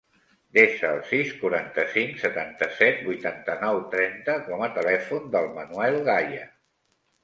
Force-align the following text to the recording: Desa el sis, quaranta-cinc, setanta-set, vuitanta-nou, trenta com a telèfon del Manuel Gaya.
Desa 0.57 0.87
el 0.93 1.03
sis, 1.09 1.33
quaranta-cinc, 1.41 2.17
setanta-set, 2.23 3.05
vuitanta-nou, 3.11 3.85
trenta 3.95 4.41
com 4.51 4.67
a 4.67 4.75
telèfon 4.83 5.33
del 5.39 5.51
Manuel 5.63 6.05
Gaya. 6.15 6.55